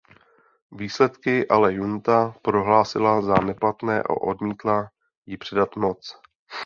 Výsledky 0.71 1.47
ale 1.47 1.73
junta 1.73 2.35
prohlásila 2.41 3.21
za 3.21 3.33
neplatné 3.33 4.03
a 4.03 4.09
odmítla 4.09 4.89
jí 5.25 5.37
předat 5.37 5.75
moc. 5.75 6.15